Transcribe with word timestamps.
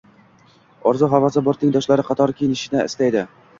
Orzu-havasi 0.91 1.45
bor, 1.49 1.61
tengdoshlari 1.65 2.07
qatori 2.11 2.37
kiyinishni 2.43 2.85
istaydi 2.91 3.27